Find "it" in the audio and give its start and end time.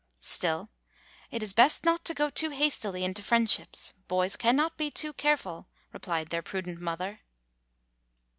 1.29-1.43